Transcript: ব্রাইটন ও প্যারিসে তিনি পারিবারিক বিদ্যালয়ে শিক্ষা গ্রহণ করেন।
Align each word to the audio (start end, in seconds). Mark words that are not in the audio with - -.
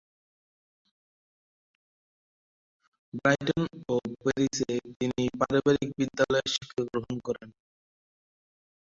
ব্রাইটন 3.13 3.61
ও 3.87 3.95
প্যারিসে 4.23 4.69
তিনি 4.99 5.23
পারিবারিক 5.39 5.89
বিদ্যালয়ে 5.99 6.47
শিক্ষা 6.53 6.81
গ্রহণ 6.89 7.15
করেন। 7.27 7.49